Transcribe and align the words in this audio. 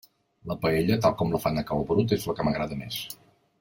La 0.51 0.55
paella 0.63 0.97
tal 1.03 1.13
com 1.21 1.35
la 1.35 1.43
fan 1.45 1.63
a 1.63 1.67
cal 1.71 1.87
Brut 1.93 2.19
és 2.19 2.29
la 2.31 2.39
que 2.41 2.49
m'agrada 2.51 2.83
més. 2.85 3.03